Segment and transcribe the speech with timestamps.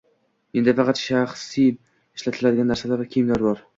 [0.57, 3.63] Menda faqat shaxsiy ishlatiladigan narsalar va kiyimlar bor.